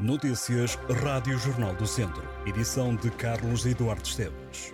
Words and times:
Notícias 0.00 0.78
Rádio 1.04 1.36
Jornal 1.36 1.74
do 1.74 1.86
Centro. 1.86 2.26
Edição 2.46 2.96
de 2.96 3.10
Carlos 3.10 3.66
Eduardo 3.66 4.02
Esteves. 4.02 4.72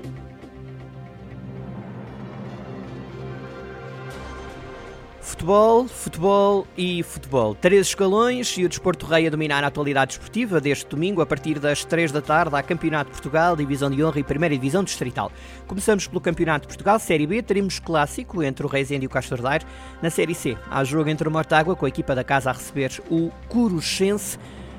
Futebol, 5.20 5.88
futebol 5.88 6.64
e 6.78 7.02
futebol. 7.02 7.56
Três 7.56 7.88
escalões 7.88 8.56
e 8.56 8.64
o 8.64 8.68
Desporto 8.68 9.04
Rei 9.04 9.26
a 9.26 9.30
dominar 9.30 9.64
a 9.64 9.66
atualidade 9.66 10.12
esportiva 10.12 10.60
deste 10.60 10.86
domingo 10.86 11.20
a 11.20 11.26
partir 11.26 11.58
das 11.58 11.84
três 11.84 12.12
da 12.12 12.22
tarde 12.22 12.54
há 12.54 12.62
Campeonato 12.62 13.10
de 13.10 13.16
Portugal, 13.16 13.56
Divisão 13.56 13.90
de 13.90 14.04
Honra 14.04 14.20
e 14.20 14.22
Primeira 14.22 14.54
Divisão 14.54 14.84
Distrital. 14.84 15.32
Começamos 15.66 16.06
pelo 16.06 16.20
Campeonato 16.20 16.62
de 16.62 16.68
Portugal, 16.68 17.00
Série 17.00 17.26
B, 17.26 17.42
teremos 17.42 17.80
clássico 17.80 18.44
entre 18.44 18.64
o 18.64 18.68
Reisende 18.68 19.06
e 19.06 19.08
o 19.08 19.10
Castro 19.10 19.42
Daire. 19.42 19.66
Na 20.00 20.08
Série 20.08 20.36
C, 20.36 20.56
há 20.70 20.84
jogo 20.84 21.10
entre 21.10 21.28
o 21.28 21.32
Mortágua 21.32 21.74
com 21.74 21.84
a 21.84 21.88
equipa 21.88 22.14
da 22.14 22.22
casa 22.22 22.50
a 22.50 22.52
receber 22.52 23.02
o 23.10 23.32
Curuchense. 23.48 24.38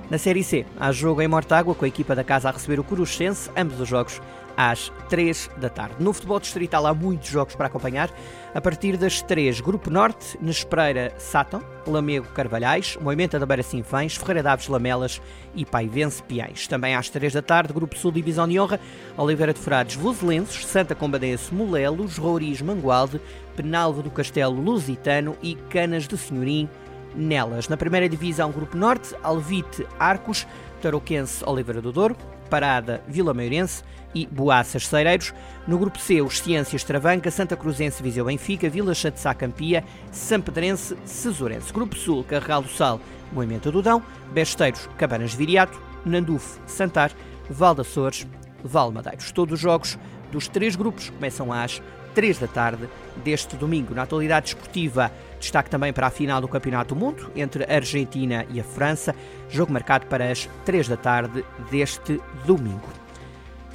Na 0.09 0.17
Série 0.17 0.41
C, 0.41 0.65
há 0.79 0.89
jogo 0.93 1.21
em 1.21 1.27
Mortágua 1.27 1.75
com 1.75 1.83
a 1.83 1.87
equipa 1.87 2.15
da 2.15 2.23
casa 2.23 2.47
a 2.47 2.51
receber 2.53 2.79
o 2.79 2.83
Curuchense, 2.83 3.49
ambos 3.57 3.77
os 3.81 3.89
jogos 3.89 4.21
às 4.55 4.89
3 5.09 5.49
da 5.57 5.67
tarde. 5.67 5.97
No 5.99 6.13
futebol 6.13 6.39
distrital 6.39 6.87
há 6.87 6.93
muitos 6.93 7.27
jogos 7.27 7.55
para 7.55 7.67
acompanhar. 7.67 8.09
A 8.55 8.61
partir 8.61 8.95
das 8.95 9.21
3, 9.21 9.59
Grupo 9.59 9.89
Norte, 9.89 10.37
Nespereira 10.41 11.13
Sátão, 11.17 11.61
Lamego 11.85 12.25
Carvalhais, 12.29 12.97
Moimenta 13.01 13.37
da 13.37 13.45
Beira 13.45 13.61
Sinfães, 13.61 14.15
Ferreira 14.15 14.41
Daves 14.41 14.69
Lamelas 14.69 15.21
e 15.53 15.65
Paivense 15.65 16.23
Piães. 16.23 16.69
Também 16.69 16.95
às 16.95 17.09
3 17.09 17.33
da 17.33 17.41
tarde, 17.41 17.73
Grupo 17.73 17.97
Sul 17.97 18.13
Divisão 18.13 18.47
de 18.47 18.57
Honra, 18.57 18.79
Oliveira 19.17 19.53
de 19.53 19.59
Frades 19.59 19.97
Voselenses, 19.97 20.65
Santa 20.65 20.95
Combadense 20.95 21.53
Molelos, 21.53 22.17
Rouriz 22.17 22.61
Mangualde, 22.61 23.19
Penalva 23.57 24.01
do 24.01 24.09
Castelo 24.09 24.59
Lusitano 24.61 25.35
e 25.43 25.55
Canas 25.69 26.07
de 26.07 26.17
Senhorim 26.17 26.69
Nelas. 27.17 27.67
Na 27.67 27.75
primeira 27.75 28.07
divisão, 28.07 28.51
Grupo 28.51 28.77
Norte, 28.77 29.15
Alvite 29.23 29.85
Arcos, 29.99 30.47
Tarouquense 30.81 31.43
Oliveira 31.43 31.81
do 31.81 31.91
Douro, 31.91 32.15
Parada 32.49 33.01
Vila 33.07 33.33
Meirense 33.33 33.83
e 34.13 34.25
Boaças 34.27 34.87
Cereiros. 34.87 35.33
No 35.67 35.77
grupo 35.77 35.99
C, 35.99 36.21
os 36.21 36.39
Ciências 36.39 36.83
Travanca, 36.83 37.31
Santa 37.31 37.57
Cruzense 37.57 38.01
Viseu 38.01 38.25
Benfica, 38.25 38.69
Vila 38.69 38.93
Chatzá 38.93 39.33
Campia, 39.33 39.83
São 40.11 40.39
Pedrense 40.39 40.95
Cesurense. 41.03 41.73
Grupo 41.73 41.95
Sul, 41.95 42.23
Carregal 42.23 42.61
do 42.61 42.69
Sal, 42.69 43.01
Moimenta 43.31 43.71
do 43.71 43.81
Dão, 43.81 44.01
Besteiros, 44.31 44.87
Cabanas 44.97 45.31
de 45.31 45.37
Viriato, 45.37 45.81
Nandufo, 46.05 46.59
Santar, 46.65 47.11
Val 47.49 47.75
de 47.75 47.81
Açores, 47.81 48.27
Valmadeiros. 48.63 49.31
Todos 49.31 49.55
os 49.55 49.59
jogos 49.59 49.97
dos 50.31 50.47
três 50.47 50.75
grupos 50.75 51.09
começam 51.09 51.51
às 51.51 51.81
3 52.17 52.39
da 52.39 52.47
tarde 52.47 52.89
deste 53.23 53.55
domingo. 53.55 53.93
Na 53.93 54.01
atualidade 54.01 54.47
esportiva, 54.47 55.11
destaque 55.39 55.69
também 55.69 55.93
para 55.93 56.07
a 56.07 56.11
final 56.11 56.41
do 56.41 56.47
Campeonato 56.47 56.93
do 56.93 56.99
Mundo 56.99 57.31
entre 57.35 57.63
a 57.63 57.75
Argentina 57.75 58.45
e 58.49 58.59
a 58.59 58.63
França, 58.63 59.15
jogo 59.49 59.71
marcado 59.71 60.07
para 60.07 60.31
as 60.31 60.49
3 60.65 60.87
da 60.87 60.97
tarde 60.97 61.43
deste 61.69 62.19
domingo. 62.45 63.07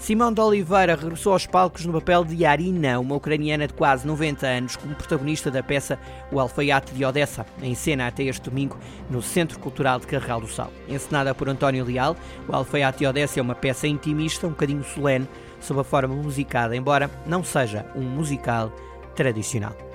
Simão 0.02 0.32
de 0.32 0.40
Oliveira 0.40 0.96
regressou 0.96 1.32
aos 1.32 1.46
palcos 1.46 1.86
no 1.86 1.92
papel 1.92 2.24
de 2.24 2.44
Arina, 2.44 2.98
uma 2.98 3.14
ucraniana 3.14 3.68
de 3.68 3.72
quase 3.72 4.04
90 4.04 4.44
anos, 4.44 4.74
como 4.74 4.96
protagonista 4.96 5.48
da 5.48 5.62
peça 5.62 5.96
O 6.32 6.40
Alfaiate 6.40 6.92
de 6.92 7.04
Odessa, 7.04 7.46
em 7.62 7.72
cena 7.76 8.08
até 8.08 8.24
este 8.24 8.50
domingo 8.50 8.76
no 9.08 9.22
Centro 9.22 9.60
Cultural 9.60 10.00
de 10.00 10.08
Carregal 10.08 10.40
do 10.40 10.48
Sal. 10.48 10.72
Encenada 10.88 11.32
por 11.36 11.48
António 11.48 11.84
Leal, 11.84 12.16
O 12.48 12.52
Alfaiate 12.52 12.98
de 12.98 13.06
Odessa 13.06 13.38
é 13.38 13.42
uma 13.42 13.54
peça 13.54 13.86
intimista, 13.86 14.48
um 14.48 14.50
bocadinho 14.50 14.82
solene, 14.82 15.28
sob 15.60 15.78
a 15.78 15.84
forma 15.84 16.16
musicada, 16.16 16.74
embora 16.74 17.08
não 17.24 17.44
seja 17.44 17.86
um 17.94 18.02
musical 18.02 18.72
tradicional. 19.14 19.91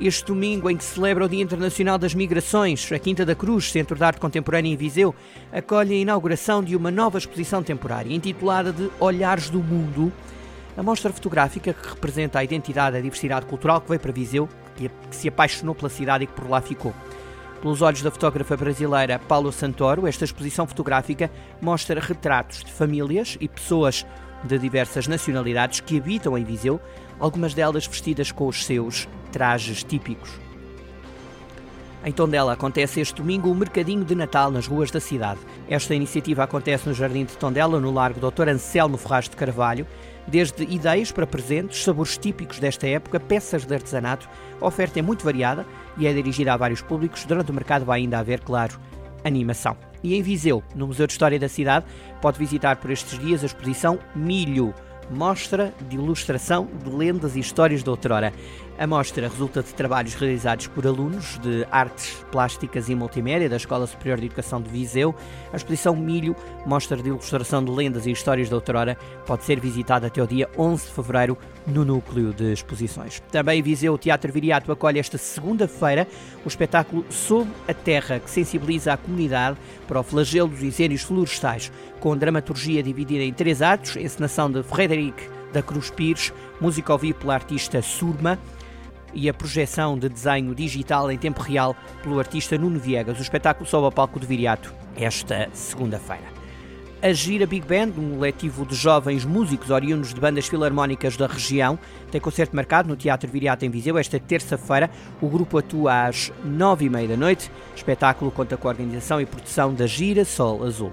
Este 0.00 0.26
domingo, 0.26 0.70
em 0.70 0.76
que 0.76 0.84
se 0.84 0.94
celebra 0.94 1.24
o 1.24 1.28
Dia 1.28 1.42
Internacional 1.42 1.98
das 1.98 2.14
Migrações, 2.14 2.92
a 2.92 2.98
Quinta 3.00 3.26
da 3.26 3.34
Cruz, 3.34 3.72
Centro 3.72 3.96
de 3.96 4.04
Arte 4.04 4.20
Contemporânea 4.20 4.72
em 4.72 4.76
Viseu, 4.76 5.12
acolhe 5.52 5.92
a 5.92 5.98
inauguração 5.98 6.62
de 6.62 6.76
uma 6.76 6.88
nova 6.88 7.18
exposição 7.18 7.64
temporária, 7.64 8.14
intitulada 8.14 8.72
de 8.72 8.88
Olhares 9.00 9.50
do 9.50 9.58
Mundo, 9.58 10.12
a 10.76 10.82
mostra 10.84 11.12
fotográfica 11.12 11.74
que 11.74 11.88
representa 11.88 12.38
a 12.38 12.44
identidade 12.44 12.94
e 12.94 13.00
a 13.00 13.02
diversidade 13.02 13.46
cultural 13.46 13.80
que 13.80 13.88
veio 13.88 14.00
para 14.00 14.12
Viseu, 14.12 14.48
que 14.76 14.88
se 15.10 15.26
apaixonou 15.26 15.74
pela 15.74 15.88
cidade 15.88 16.22
e 16.22 16.26
que 16.28 16.32
por 16.32 16.48
lá 16.48 16.60
ficou. 16.60 16.94
Pelos 17.60 17.82
olhos 17.82 18.00
da 18.00 18.12
fotógrafa 18.12 18.56
brasileira 18.56 19.18
Paulo 19.18 19.50
Santoro, 19.50 20.06
esta 20.06 20.24
exposição 20.24 20.64
fotográfica 20.64 21.28
mostra 21.60 22.00
retratos 22.00 22.62
de 22.62 22.70
famílias 22.70 23.36
e 23.40 23.48
pessoas 23.48 24.06
de 24.44 24.56
diversas 24.58 25.08
nacionalidades 25.08 25.80
que 25.80 25.98
habitam 25.98 26.38
em 26.38 26.44
Viseu, 26.44 26.80
algumas 27.18 27.54
delas 27.54 27.86
vestidas 27.86 28.32
com 28.32 28.46
os 28.46 28.64
seus 28.64 29.08
trajes 29.32 29.82
típicos. 29.82 30.30
Em 32.04 32.12
Tondela 32.12 32.52
acontece 32.52 33.00
este 33.00 33.16
domingo 33.16 33.50
o 33.50 33.54
Mercadinho 33.54 34.04
de 34.04 34.14
Natal 34.14 34.52
nas 34.52 34.68
ruas 34.68 34.90
da 34.90 35.00
cidade. 35.00 35.40
Esta 35.68 35.94
iniciativa 35.94 36.44
acontece 36.44 36.88
no 36.88 36.94
Jardim 36.94 37.24
de 37.24 37.36
Tondela, 37.36 37.80
no 37.80 37.90
Largo 37.90 38.20
Dr. 38.20 38.48
Anselmo 38.48 38.96
Ferraz 38.96 39.28
de 39.28 39.36
Carvalho. 39.36 39.86
Desde 40.26 40.62
ideias 40.62 41.10
para 41.10 41.26
presentes, 41.26 41.82
sabores 41.82 42.16
típicos 42.16 42.60
desta 42.60 42.86
época, 42.86 43.18
peças 43.18 43.64
de 43.64 43.74
artesanato, 43.74 44.28
a 44.60 44.66
oferta 44.66 44.98
é 44.98 45.02
muito 45.02 45.24
variada 45.24 45.66
e 45.96 46.06
é 46.06 46.12
dirigida 46.12 46.52
a 46.52 46.56
vários 46.56 46.82
públicos. 46.82 47.24
Durante 47.24 47.50
o 47.50 47.54
mercado 47.54 47.84
vai 47.84 48.00
ainda 48.00 48.18
haver, 48.18 48.40
claro, 48.40 48.78
animação. 49.24 49.76
E 50.02 50.14
em 50.14 50.22
Viseu, 50.22 50.62
no 50.76 50.86
Museu 50.86 51.06
de 51.06 51.12
História 51.12 51.38
da 51.38 51.48
cidade, 51.48 51.84
pode 52.22 52.38
visitar 52.38 52.76
por 52.76 52.90
estes 52.90 53.18
dias 53.18 53.42
a 53.42 53.46
exposição 53.46 53.98
Milho, 54.14 54.72
mostra 55.10 55.74
de 55.88 55.96
ilustração 55.96 56.68
de 56.84 56.90
lendas 56.90 57.36
e 57.36 57.40
histórias 57.40 57.82
de 57.82 57.90
outrora. 57.90 58.32
A 58.78 58.86
mostra 58.86 59.28
resulta 59.28 59.60
de 59.60 59.74
trabalhos 59.74 60.14
realizados 60.14 60.68
por 60.68 60.86
alunos 60.86 61.36
de 61.38 61.66
artes 61.68 62.24
plásticas 62.30 62.88
e 62.88 62.94
multimédia 62.94 63.48
da 63.48 63.56
Escola 63.56 63.88
Superior 63.88 64.20
de 64.20 64.26
Educação 64.26 64.62
de 64.62 64.70
Viseu. 64.70 65.12
A 65.52 65.56
exposição 65.56 65.96
Milho, 65.96 66.36
mostra 66.64 66.96
de 66.96 67.08
ilustração 67.08 67.64
de 67.64 67.72
lendas 67.72 68.06
e 68.06 68.12
histórias 68.12 68.48
de 68.48 68.54
outrora, 68.54 68.96
pode 69.26 69.42
ser 69.42 69.58
visitada 69.58 70.06
até 70.06 70.22
o 70.22 70.28
dia 70.28 70.48
11 70.56 70.86
de 70.86 70.92
fevereiro 70.92 71.36
no 71.66 71.84
núcleo 71.84 72.32
de 72.32 72.52
exposições. 72.52 73.20
Também 73.32 73.60
Viseu 73.62 73.98
Teatro 73.98 74.32
Viriato 74.32 74.70
acolhe 74.70 75.00
esta 75.00 75.18
segunda-feira 75.18 76.06
o 76.44 76.48
espetáculo 76.48 77.04
Sob 77.10 77.50
a 77.66 77.74
Terra, 77.74 78.20
que 78.20 78.30
sensibiliza 78.30 78.92
a 78.92 78.96
comunidade 78.96 79.58
para 79.88 79.98
o 79.98 80.04
flagelo 80.04 80.50
dos 80.50 80.62
incêndios 80.62 81.02
florestais, 81.02 81.72
com 82.00 82.16
dramaturgia 82.16 82.82
dividida 82.82 83.22
em 83.22 83.32
três 83.32 83.62
atos, 83.62 83.96
encenação 83.96 84.50
de 84.50 84.62
Frederic 84.62 85.28
da 85.52 85.62
Cruz 85.62 85.90
Pires, 85.90 86.32
música 86.60 86.92
ao 86.92 86.98
vivo 86.98 87.18
pela 87.18 87.34
artista 87.34 87.80
Surma, 87.82 88.38
e 89.14 89.28
a 89.28 89.34
projeção 89.34 89.98
de 89.98 90.08
desenho 90.08 90.54
digital 90.54 91.10
em 91.10 91.18
tempo 91.18 91.42
real 91.42 91.74
pelo 92.02 92.18
artista 92.18 92.58
Nuno 92.58 92.78
Viegas. 92.78 93.18
O 93.18 93.22
espetáculo 93.22 93.68
sobe 93.68 93.86
ao 93.86 93.92
palco 93.92 94.20
do 94.20 94.26
Viriato 94.26 94.72
esta 94.96 95.48
segunda-feira. 95.52 96.38
A 97.00 97.12
Gira 97.12 97.46
Big 97.46 97.64
Band, 97.64 97.92
um 97.96 98.16
coletivo 98.16 98.66
de 98.66 98.74
jovens 98.74 99.24
músicos 99.24 99.70
oriundos 99.70 100.12
de 100.12 100.20
bandas 100.20 100.48
filarmónicas 100.48 101.16
da 101.16 101.28
região, 101.28 101.78
tem 102.10 102.20
concerto 102.20 102.56
marcado 102.56 102.88
no 102.88 102.96
Teatro 102.96 103.30
Viriato 103.30 103.64
em 103.64 103.70
Viseu 103.70 103.96
esta 103.96 104.18
terça-feira. 104.18 104.90
O 105.20 105.28
grupo 105.28 105.58
atua 105.58 106.06
às 106.06 106.32
nove 106.44 106.86
e 106.86 106.90
meia 106.90 107.06
da 107.06 107.16
noite. 107.16 107.52
O 107.72 107.76
espetáculo 107.76 108.32
conta 108.32 108.56
com 108.56 108.66
a 108.66 108.72
organização 108.72 109.20
e 109.20 109.26
produção 109.26 109.72
da 109.72 109.86
Gira 109.86 110.24
Sol 110.24 110.64
Azul. 110.64 110.92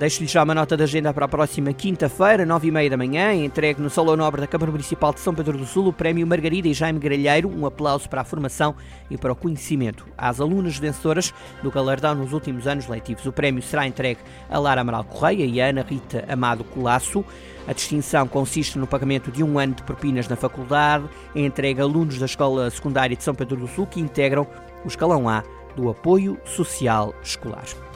Deixo-lhe 0.00 0.26
já 0.26 0.42
uma 0.42 0.54
nota 0.54 0.78
de 0.78 0.82
agenda 0.82 1.12
para 1.12 1.26
a 1.26 1.28
próxima 1.28 1.74
quinta-feira, 1.74 2.46
nove 2.46 2.68
e 2.68 2.70
meia 2.70 2.88
da 2.88 2.96
manhã, 2.96 3.34
entregue 3.34 3.82
no 3.82 3.90
Salão 3.90 4.16
Nobre 4.16 4.40
da 4.40 4.46
Câmara 4.46 4.72
Municipal 4.72 5.12
de 5.12 5.20
São 5.20 5.34
Pedro 5.34 5.58
do 5.58 5.66
Sul 5.66 5.88
o 5.88 5.92
Prémio 5.92 6.26
Margarida 6.26 6.68
e 6.68 6.72
Jaime 6.72 6.98
Gralheiro, 6.98 7.50
um 7.50 7.66
aplauso 7.66 8.08
para 8.08 8.22
a 8.22 8.24
formação 8.24 8.74
e 9.10 9.18
para 9.18 9.30
o 9.30 9.36
conhecimento 9.36 10.06
às 10.16 10.40
alunas 10.40 10.78
vencedoras 10.78 11.34
do 11.62 11.70
galardão 11.70 12.14
nos 12.14 12.32
últimos 12.32 12.66
anos 12.66 12.86
letivos. 12.86 13.26
O 13.26 13.32
prémio 13.32 13.62
será 13.62 13.86
entregue 13.86 14.20
a 14.48 14.58
Lara 14.58 14.80
Amaral 14.80 15.04
Correia 15.04 15.44
e 15.44 15.60
a 15.60 15.66
Ana 15.66 15.82
Rita 15.82 16.24
Amado 16.26 16.64
Colasso. 16.64 17.22
A 17.68 17.74
distinção 17.74 18.26
consiste 18.26 18.78
no 18.78 18.86
pagamento 18.86 19.30
de 19.30 19.44
um 19.44 19.58
ano 19.58 19.74
de 19.74 19.82
propinas 19.82 20.26
na 20.26 20.34
faculdade, 20.34 21.04
é 21.34 21.40
entregue 21.42 21.82
a 21.82 21.84
alunos 21.84 22.18
da 22.18 22.24
Escola 22.24 22.70
Secundária 22.70 23.14
de 23.14 23.22
São 23.22 23.34
Pedro 23.34 23.58
do 23.58 23.68
Sul 23.68 23.86
que 23.86 24.00
integram 24.00 24.46
o 24.82 24.88
escalão 24.88 25.28
A 25.28 25.44
do 25.76 25.90
apoio 25.90 26.40
social 26.46 27.14
escolar. 27.22 27.89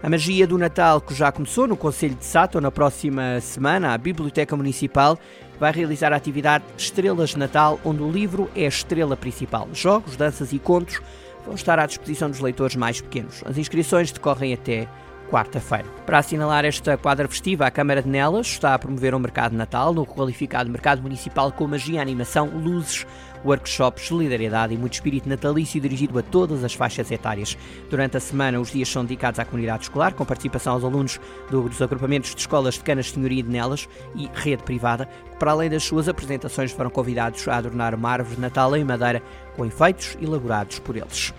A 0.00 0.08
magia 0.08 0.46
do 0.46 0.56
Natal, 0.56 1.00
que 1.00 1.12
já 1.12 1.32
começou 1.32 1.66
no 1.66 1.76
Conselho 1.76 2.14
de 2.14 2.24
Sato, 2.24 2.60
na 2.60 2.70
próxima 2.70 3.40
semana, 3.40 3.92
a 3.92 3.98
Biblioteca 3.98 4.56
Municipal 4.56 5.18
vai 5.58 5.72
realizar 5.72 6.12
a 6.12 6.16
atividade 6.16 6.64
Estrelas 6.76 7.30
de 7.30 7.38
Natal, 7.38 7.80
onde 7.84 8.00
o 8.00 8.10
livro 8.10 8.48
é 8.54 8.64
a 8.64 8.68
estrela 8.68 9.16
principal. 9.16 9.68
Jogos, 9.72 10.16
danças 10.16 10.52
e 10.52 10.58
contos 10.60 11.02
vão 11.44 11.56
estar 11.56 11.80
à 11.80 11.86
disposição 11.86 12.30
dos 12.30 12.38
leitores 12.38 12.76
mais 12.76 13.00
pequenos. 13.00 13.42
As 13.44 13.58
inscrições 13.58 14.12
decorrem 14.12 14.54
até 14.54 14.86
quarta-feira. 15.30 15.86
Para 16.04 16.18
assinalar 16.18 16.64
esta 16.64 16.96
quadra 16.96 17.28
festiva, 17.28 17.66
a 17.66 17.70
Câmara 17.70 18.02
de 18.02 18.08
Nelas 18.08 18.46
está 18.46 18.74
a 18.74 18.78
promover 18.78 19.14
um 19.14 19.18
mercado 19.18 19.54
Natal 19.54 19.92
no 19.92 20.06
qualificado 20.06 20.70
mercado 20.70 21.02
municipal 21.02 21.52
com 21.52 21.66
magia, 21.66 22.00
animação, 22.00 22.46
luzes, 22.48 23.06
workshops, 23.44 24.06
solidariedade 24.06 24.74
e 24.74 24.76
muito 24.76 24.94
espírito 24.94 25.28
natalício 25.28 25.80
dirigido 25.80 26.18
a 26.18 26.22
todas 26.22 26.64
as 26.64 26.74
faixas 26.74 27.10
etárias. 27.10 27.56
Durante 27.90 28.16
a 28.16 28.20
semana, 28.20 28.60
os 28.60 28.70
dias 28.70 28.88
são 28.88 29.04
dedicados 29.04 29.38
à 29.38 29.44
comunidade 29.44 29.84
escolar, 29.84 30.14
com 30.14 30.24
participação 30.24 30.74
aos 30.74 30.84
alunos 30.84 31.20
dos 31.50 31.82
agrupamentos 31.82 32.34
de 32.34 32.40
escolas 32.40 32.74
de 32.74 32.80
Canas 32.80 33.10
Senhoria 33.10 33.42
de 33.42 33.50
Nelas 33.50 33.88
e 34.14 34.28
rede 34.34 34.62
privada, 34.62 35.06
que 35.30 35.36
para 35.38 35.52
além 35.52 35.70
das 35.70 35.84
suas 35.84 36.08
apresentações 36.08 36.72
foram 36.72 36.90
convidados 36.90 37.46
a 37.46 37.56
adornar 37.56 37.94
uma 37.94 38.10
árvore 38.10 38.36
de 38.36 38.40
Natal 38.40 38.74
em 38.76 38.84
madeira 38.84 39.22
com 39.56 39.64
efeitos 39.64 40.16
elaborados 40.20 40.78
por 40.78 40.96
eles. 40.96 41.32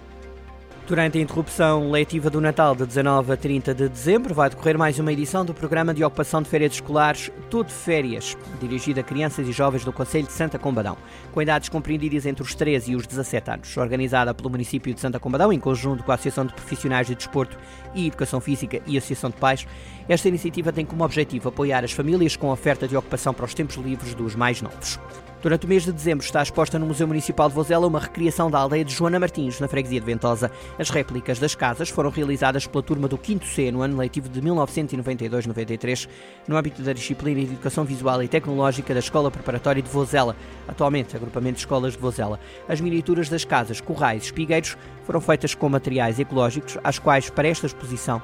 Durante 0.90 1.20
a 1.20 1.22
interrupção 1.22 1.92
letiva 1.92 2.32
do 2.32 2.42
Natal 2.42 2.76
de 2.76 2.84
19 2.84 3.32
a 3.32 3.38
30 3.38 3.76
de 3.76 3.88
dezembro, 3.88 4.34
vai 4.34 4.50
decorrer 4.50 4.76
mais 4.76 4.98
uma 4.98 5.14
edição 5.14 5.46
do 5.46 5.54
programa 5.54 5.94
de 5.94 6.04
ocupação 6.04 6.42
de 6.42 6.50
férias 6.50 6.74
escolares 6.74 7.32
Tudo 7.48 7.70
Férias, 7.70 8.36
dirigido 8.60 9.00
a 9.00 9.04
crianças 9.04 9.48
e 9.48 9.52
jovens 9.52 9.86
do 9.86 9.94
Conselho 9.94 10.26
de 10.26 10.34
Santa 10.34 10.58
Combadão, 10.58 10.98
com 11.32 11.44
idades 11.44 11.70
compreendidas 11.70 12.26
entre 12.26 12.42
os 12.42 12.56
13 12.56 12.94
e 12.94 12.96
os 12.96 13.06
17 13.06 13.52
anos. 13.52 13.78
Organizada 13.78 14.34
pelo 14.34 14.50
município 14.50 14.92
de 14.92 15.00
Santa 15.00 15.20
Combadão, 15.20 15.54
em 15.54 15.60
conjunto 15.60 16.04
com 16.04 16.12
a 16.12 16.16
Associação 16.16 16.44
de 16.44 16.56
Profissionais 16.56 17.06
de 17.06 17.14
Desporto 17.14 17.56
e 17.94 18.08
Educação 18.08 18.42
Física 18.42 18.82
e 18.88 18.98
Associação 18.98 19.30
de 19.30 19.36
Pais, 19.36 19.68
esta 20.08 20.28
iniciativa 20.28 20.74
tem 20.74 20.88
como 20.88 21.04
objetivo 21.04 21.50
apoiar 21.50 21.84
as 21.84 21.92
famílias 21.92 22.36
com 22.36 22.50
oferta 22.50 22.88
de 22.88 22.98
ocupação 22.98 23.32
para 23.32 23.46
os 23.46 23.54
tempos 23.54 23.76
livres 23.76 24.16
dos 24.16 24.34
mais 24.34 24.60
novos. 24.60 25.00
Durante 25.42 25.66
o 25.66 25.70
mês 25.70 25.86
de 25.86 25.94
dezembro 25.94 26.26
está 26.26 26.44
exposta 26.44 26.78
no 26.78 26.86
Museu 26.86 27.08
Municipal 27.08 27.48
de 27.48 27.56
Vozela 27.56 27.88
uma 27.88 28.00
recriação 28.00 28.52
da 28.52 28.60
aldeia 28.60 28.84
de 28.84 28.94
Joana 28.94 29.22
Martins, 29.22 29.58
na 29.62 29.70
freguesia 29.70 30.02
de 30.02 30.06
Ventosa. 30.06 30.52
As 30.78 30.90
réplicas 30.90 31.40
das 31.40 31.56
casas 31.56 31.88
foram 31.88 32.10
realizadas 32.10 32.68
pela 32.68 32.84
turma 32.84 33.08
do 33.08 33.18
5 33.18 33.46
C 33.46 33.72
no 33.72 33.82
ano 33.82 33.98
letivo 33.98 34.28
de 34.28 34.42
1992-93, 34.42 36.10
no 36.46 36.58
âmbito 36.58 36.82
da 36.82 36.92
disciplina 36.92 37.40
de 37.40 37.54
Educação 37.54 37.86
Visual 37.86 38.22
e 38.22 38.28
Tecnológica 38.28 38.94
da 38.94 39.00
Escola 39.00 39.32
Preparatória 39.32 39.82
de 39.82 39.90
Vozela, 39.90 40.36
atualmente 40.68 41.16
agrupamento 41.16 41.56
de 41.56 41.62
escolas 41.62 41.94
de 41.94 42.00
Vozela. 42.00 42.38
As 42.68 42.82
miniaturas 42.82 43.30
das 43.30 43.46
casas, 43.46 43.80
corrais 43.80 44.24
e 44.24 44.26
espigueiros 44.26 44.76
foram 45.06 45.22
feitas 45.22 45.56
com 45.56 45.70
materiais 45.70 46.20
ecológicos, 46.20 46.78
às 46.84 47.00
quais, 47.00 47.30
para 47.30 47.48
esta 47.48 47.66
exposição, 47.66 48.22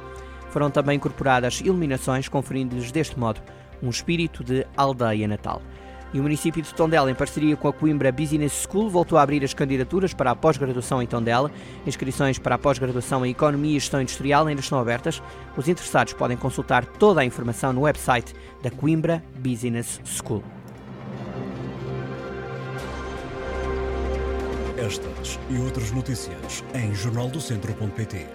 foram 0.49 0.69
também 0.69 0.97
incorporadas 0.97 1.61
iluminações, 1.61 2.27
conferindo-lhes 2.27 2.91
deste 2.91 3.17
modo 3.17 3.39
um 3.81 3.89
espírito 3.89 4.43
de 4.43 4.67
aldeia 4.75 5.29
natal. 5.29 5.61
E 6.15 6.19
o 6.19 6.23
município 6.23 6.61
de 6.61 6.73
Tondela, 6.73 7.11
em 7.11 7.13
parceria 7.13 7.57
com 7.57 7.67
a 7.67 7.73
Coimbra 7.73 8.09
Business 8.09 8.65
School, 8.65 8.89
voltou 8.89 9.17
a 9.17 9.21
abrir 9.21 9.43
as 9.43 9.53
candidaturas 9.53 10.13
para 10.13 10.31
a 10.31 10.35
pós-graduação 10.35 11.01
em 11.01 11.05
Tondela. 11.05 11.51
Inscrições 11.85 12.39
para 12.39 12.55
a 12.55 12.57
pós-graduação 12.57 13.25
em 13.25 13.31
Economia 13.31 13.75
e 13.75 13.79
Gestão 13.81 14.01
Industrial 14.01 14.47
ainda 14.47 14.61
estão 14.61 14.79
abertas. 14.79 15.21
Os 15.57 15.67
interessados 15.67 16.13
podem 16.13 16.37
consultar 16.37 16.85
toda 16.85 17.19
a 17.19 17.25
informação 17.25 17.73
no 17.73 17.81
website 17.81 18.33
da 18.63 18.71
Coimbra 18.71 19.21
Business 19.39 19.99
School. 20.05 20.41
Estas 24.77 25.37
e 25.49 25.57
outras 25.57 25.91
notícias 25.91 26.63
em 26.73 26.95
jornaldocentro.pt. 26.95 28.25